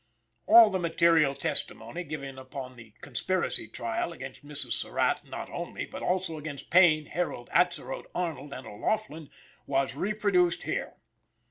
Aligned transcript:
All 0.47 0.71
the 0.71 0.79
material 0.79 1.35
testimony 1.35 2.03
given 2.03 2.39
upon 2.39 2.75
the 2.75 2.95
"Conspiracy 3.01 3.67
Trial" 3.67 4.11
against 4.11 4.43
Mrs. 4.43 4.71
Surratt, 4.71 5.23
not 5.25 5.47
only, 5.51 5.85
but 5.85 6.01
also 6.01 6.39
against 6.39 6.71
Payne, 6.71 7.05
Herold, 7.11 7.49
Atzerodt, 7.51 8.07
Arnold 8.15 8.51
and 8.51 8.65
O'Laughlin, 8.65 9.29
was 9.67 9.93
reproduced 9.93 10.63
here. 10.63 10.95